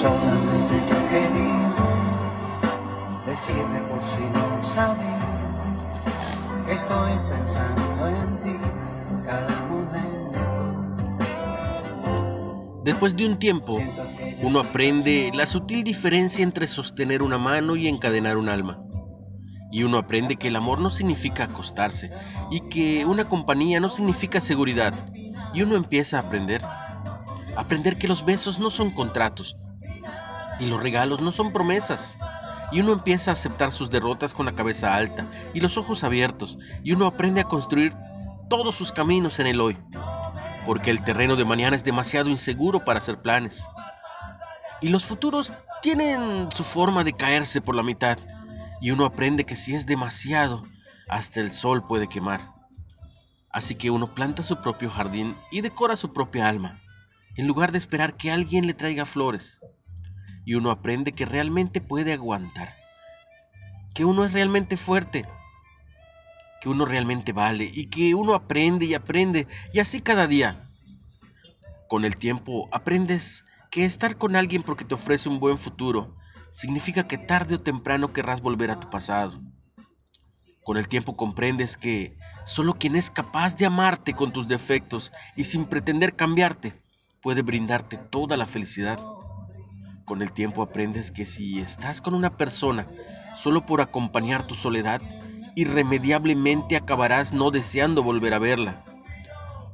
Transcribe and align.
solamente 0.00 0.74
yo 0.90 0.98
quería 1.10 1.74
decirte 3.26 3.78
por 3.88 4.00
si 4.02 4.22
no 4.32 4.48
que 6.66 6.72
estoy 6.72 7.12
pensando 7.30 8.08
en 8.08 8.38
ti 8.42 8.56
cada 9.24 9.66
momento. 9.70 10.38
Después 12.84 13.16
de 13.16 13.26
un 13.26 13.38
tiempo, 13.38 13.80
uno 14.42 14.60
aprende 14.60 15.30
la 15.34 15.46
sutil 15.46 15.82
diferencia 15.82 16.42
entre 16.42 16.66
sostener 16.66 17.22
una 17.22 17.38
mano 17.38 17.76
y 17.76 17.88
encadenar 17.88 18.36
un 18.36 18.48
alma. 18.48 18.82
Y 19.70 19.82
uno 19.82 19.98
aprende 19.98 20.36
que 20.36 20.48
el 20.48 20.56
amor 20.56 20.78
no 20.78 20.90
significa 20.90 21.44
acostarse 21.44 22.10
y 22.50 22.60
que 22.68 23.04
una 23.04 23.24
compañía 23.24 23.80
no 23.80 23.88
significa 23.90 24.40
seguridad. 24.40 24.94
Y 25.52 25.62
uno 25.62 25.76
empieza 25.76 26.16
a 26.18 26.22
aprender. 26.22 26.62
Aprender 27.58 27.98
que 27.98 28.06
los 28.06 28.24
besos 28.24 28.60
no 28.60 28.70
son 28.70 28.92
contratos 28.92 29.56
y 30.60 30.66
los 30.66 30.80
regalos 30.80 31.20
no 31.20 31.32
son 31.32 31.52
promesas. 31.52 32.16
Y 32.70 32.78
uno 32.80 32.92
empieza 32.92 33.32
a 33.32 33.34
aceptar 33.34 33.72
sus 33.72 33.90
derrotas 33.90 34.32
con 34.32 34.46
la 34.46 34.54
cabeza 34.54 34.94
alta 34.94 35.26
y 35.54 35.60
los 35.60 35.76
ojos 35.76 36.04
abiertos. 36.04 36.56
Y 36.84 36.92
uno 36.92 37.06
aprende 37.06 37.40
a 37.40 37.48
construir 37.48 37.96
todos 38.48 38.76
sus 38.76 38.92
caminos 38.92 39.40
en 39.40 39.48
el 39.48 39.60
hoy. 39.60 39.76
Porque 40.66 40.92
el 40.92 41.02
terreno 41.02 41.34
de 41.34 41.44
mañana 41.44 41.74
es 41.74 41.82
demasiado 41.82 42.28
inseguro 42.28 42.84
para 42.84 43.00
hacer 43.00 43.20
planes. 43.20 43.66
Y 44.80 44.90
los 44.90 45.04
futuros 45.04 45.52
tienen 45.82 46.52
su 46.52 46.62
forma 46.62 47.02
de 47.02 47.12
caerse 47.12 47.60
por 47.60 47.74
la 47.74 47.82
mitad 47.82 48.18
y 48.80 48.92
uno 48.92 49.04
aprende 49.04 49.44
que 49.44 49.56
si 49.56 49.74
es 49.74 49.84
demasiado, 49.84 50.62
hasta 51.08 51.40
el 51.40 51.50
sol 51.50 51.84
puede 51.84 52.08
quemar. 52.08 52.40
Así 53.50 53.74
que 53.74 53.90
uno 53.90 54.14
planta 54.14 54.44
su 54.44 54.60
propio 54.60 54.90
jardín 54.90 55.36
y 55.50 55.62
decora 55.62 55.96
su 55.96 56.12
propia 56.12 56.46
alma, 56.48 56.78
en 57.38 57.46
lugar 57.46 57.70
de 57.70 57.78
esperar 57.78 58.16
que 58.16 58.32
alguien 58.32 58.66
le 58.66 58.74
traiga 58.74 59.06
flores. 59.06 59.60
Y 60.44 60.54
uno 60.54 60.72
aprende 60.72 61.12
que 61.12 61.24
realmente 61.24 61.80
puede 61.80 62.12
aguantar, 62.12 62.74
que 63.94 64.04
uno 64.04 64.24
es 64.24 64.32
realmente 64.32 64.76
fuerte, 64.76 65.24
que 66.60 66.68
uno 66.68 66.84
realmente 66.84 67.32
vale 67.32 67.70
y 67.72 67.86
que 67.86 68.16
uno 68.16 68.34
aprende 68.34 68.86
y 68.86 68.94
aprende 68.94 69.46
y 69.72 69.78
así 69.78 70.00
cada 70.00 70.26
día. 70.26 70.60
Con 71.88 72.04
el 72.04 72.16
tiempo 72.16 72.68
aprendes 72.72 73.44
que 73.70 73.84
estar 73.84 74.18
con 74.18 74.34
alguien 74.34 74.64
porque 74.64 74.84
te 74.84 74.94
ofrece 74.94 75.28
un 75.28 75.38
buen 75.38 75.58
futuro 75.58 76.16
significa 76.50 77.06
que 77.06 77.18
tarde 77.18 77.54
o 77.54 77.60
temprano 77.60 78.12
querrás 78.12 78.40
volver 78.40 78.72
a 78.72 78.80
tu 78.80 78.90
pasado. 78.90 79.40
Con 80.64 80.76
el 80.76 80.88
tiempo 80.88 81.16
comprendes 81.16 81.76
que 81.76 82.18
solo 82.44 82.74
quien 82.74 82.96
es 82.96 83.12
capaz 83.12 83.54
de 83.54 83.66
amarte 83.66 84.14
con 84.14 84.32
tus 84.32 84.48
defectos 84.48 85.12
y 85.36 85.44
sin 85.44 85.66
pretender 85.66 86.16
cambiarte 86.16 86.87
puede 87.22 87.42
brindarte 87.42 87.96
toda 87.96 88.36
la 88.36 88.46
felicidad. 88.46 88.98
Con 90.04 90.22
el 90.22 90.32
tiempo 90.32 90.62
aprendes 90.62 91.10
que 91.10 91.24
si 91.24 91.60
estás 91.60 92.00
con 92.00 92.14
una 92.14 92.36
persona 92.36 92.86
solo 93.34 93.66
por 93.66 93.80
acompañar 93.80 94.46
tu 94.46 94.54
soledad, 94.54 95.00
irremediablemente 95.54 96.76
acabarás 96.76 97.32
no 97.32 97.50
deseando 97.50 98.02
volver 98.02 98.34
a 98.34 98.38
verla. 98.38 98.74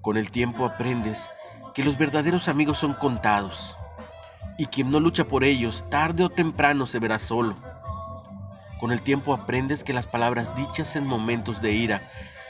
Con 0.00 0.16
el 0.16 0.30
tiempo 0.30 0.66
aprendes 0.66 1.30
que 1.74 1.84
los 1.84 1.98
verdaderos 1.98 2.48
amigos 2.48 2.78
son 2.78 2.94
contados 2.94 3.76
y 4.58 4.66
quien 4.66 4.90
no 4.90 4.98
lucha 4.98 5.24
por 5.24 5.44
ellos, 5.44 5.88
tarde 5.88 6.24
o 6.24 6.30
temprano 6.30 6.84
se 6.86 6.98
verá 6.98 7.18
solo. 7.18 7.54
Con 8.80 8.90
el 8.90 9.02
tiempo 9.02 9.32
aprendes 9.32 9.84
que 9.84 9.92
las 9.92 10.06
palabras 10.06 10.54
dichas 10.56 10.96
en 10.96 11.06
momentos 11.06 11.62
de 11.62 11.72
ira 11.72 12.02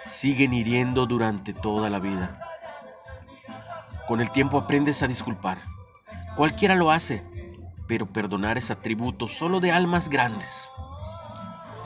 siguen 0.06 0.54
hiriendo 0.54 1.06
durante 1.06 1.52
toda 1.52 1.90
la 1.90 2.00
vida. 2.00 2.47
Con 4.08 4.22
el 4.22 4.30
tiempo 4.30 4.56
aprendes 4.56 5.02
a 5.02 5.06
disculpar. 5.06 5.58
Cualquiera 6.34 6.74
lo 6.74 6.90
hace, 6.90 7.22
pero 7.86 8.06
perdonar 8.06 8.56
es 8.56 8.70
atributo 8.70 9.28
solo 9.28 9.60
de 9.60 9.70
almas 9.70 10.08
grandes. 10.08 10.72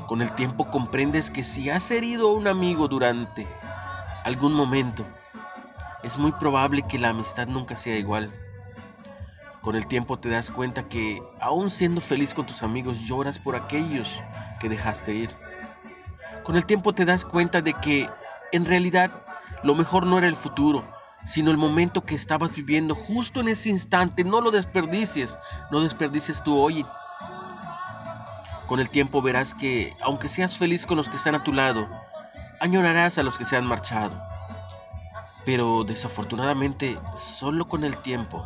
Con 0.07 0.23
el 0.23 0.33
tiempo 0.37 0.71
comprendes 0.71 1.33
que 1.33 1.43
si 1.43 1.69
has 1.69 1.91
herido 1.91 2.29
a 2.29 2.35
un 2.35 2.47
amigo 2.47 2.87
durante 2.87 3.45
algún 4.25 4.53
momento, 4.53 5.05
es 6.05 6.17
muy 6.17 6.31
probable 6.31 6.83
que 6.83 6.97
la 6.97 7.09
amistad 7.09 7.49
nunca 7.49 7.75
sea 7.75 7.97
igual. 7.97 8.33
Con 9.61 9.75
el 9.75 9.89
tiempo 9.89 10.17
te 10.17 10.29
das 10.29 10.49
cuenta 10.49 10.85
que, 10.85 11.21
aún 11.41 11.71
siendo 11.71 12.01
feliz 12.01 12.35
con 12.35 12.47
tus 12.47 12.63
amigos, 12.63 13.01
lloras 13.01 13.41
por 13.41 13.57
aquellos 13.57 14.23
que 14.61 14.69
dejaste 14.69 15.13
ir. 15.13 15.31
Con 16.45 16.55
el 16.55 16.67
tiempo 16.67 16.93
te 16.93 17.05
das 17.05 17.25
cuenta 17.25 17.63
de 17.63 17.73
que, 17.73 18.09
en 18.53 18.65
realidad, 18.65 19.11
lo 19.65 19.75
mejor 19.75 20.07
no 20.07 20.19
era 20.19 20.29
el 20.29 20.37
futuro, 20.37 20.85
sino 21.25 21.51
el 21.51 21.57
momento 21.57 22.05
que 22.05 22.15
estabas 22.15 22.55
viviendo 22.55 22.95
justo 22.95 23.41
en 23.41 23.49
ese 23.49 23.69
instante. 23.69 24.25
No 24.25 24.41
lo 24.41 24.51
desperdicies, 24.51 25.39
no 25.71 25.81
desperdicies 25.81 26.43
tu 26.43 26.59
hoy. 26.59 26.85
Con 28.67 28.81
el 28.81 28.89
tiempo 28.89 29.23
verás 29.23 29.55
que, 29.55 29.95
aunque 30.03 30.29
seas 30.29 30.57
feliz 30.57 30.87
con 30.87 30.97
los 30.97 31.09
que 31.09 31.17
están 31.17 31.35
a 31.35 31.45
tu 31.45 31.53
lado, 31.53 31.89
añorarás 32.61 33.19
a 33.19 33.23
los 33.23 33.39
que 33.39 33.45
se 33.45 33.57
han 33.57 33.67
marchado. 33.67 34.21
Pero 35.45 35.85
desafortunadamente, 35.85 36.99
solo 37.17 37.69
con 37.69 37.85
el 37.85 37.97
tiempo 37.99 38.45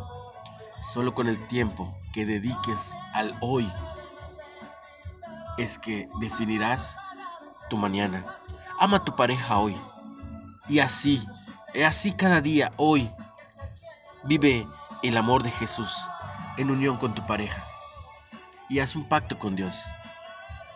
Solo 0.81 1.13
con 1.13 1.27
el 1.27 1.37
tiempo 1.47 1.93
que 2.13 2.25
dediques 2.25 2.93
al 3.13 3.35
hoy 3.41 3.69
es 5.57 5.77
que 5.77 6.07
definirás 6.21 6.95
tu 7.69 7.75
mañana. 7.75 8.25
Ama 8.79 8.97
a 8.97 9.03
tu 9.03 9.13
pareja 9.13 9.57
hoy. 9.57 9.75
Y 10.69 10.79
así, 10.79 11.27
así 11.85 12.11
cada 12.11 12.41
día, 12.41 12.71
hoy, 12.77 13.11
vive 14.23 14.67
el 15.03 15.17
amor 15.17 15.43
de 15.43 15.51
Jesús 15.51 15.95
en 16.57 16.71
unión 16.71 16.97
con 16.97 17.13
tu 17.13 17.25
pareja. 17.25 17.63
Y 18.69 18.79
haz 18.79 18.95
un 18.95 19.07
pacto 19.07 19.39
con 19.39 19.55
Dios. 19.55 19.83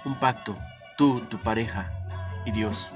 Un 0.06 0.16
pacto, 0.16 0.58
tú, 0.98 1.22
tu 1.22 1.38
pareja 1.40 1.92
y 2.46 2.52
Dios. 2.52 2.94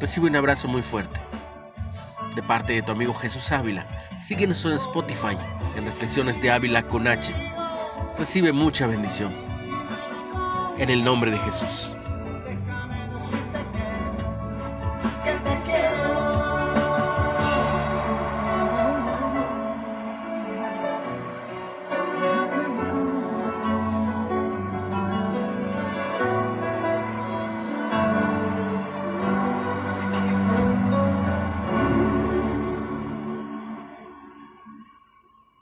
Recibe 0.00 0.28
un 0.28 0.36
abrazo 0.36 0.68
muy 0.68 0.82
fuerte 0.82 1.20
de 2.34 2.42
parte 2.42 2.72
de 2.72 2.82
tu 2.82 2.92
amigo 2.92 3.12
Jesús 3.12 3.50
Ávila 3.50 3.84
Síguenos 4.20 4.64
en 4.66 4.72
Spotify, 4.72 5.36
en 5.76 5.86
Reflexiones 5.86 6.40
de 6.42 6.50
Ávila 6.50 6.82
con 6.82 7.08
H. 7.08 7.32
Recibe 8.18 8.52
mucha 8.52 8.86
bendición. 8.86 9.32
En 10.78 10.90
el 10.90 11.02
nombre 11.02 11.30
de 11.30 11.38
Jesús. 11.38 11.90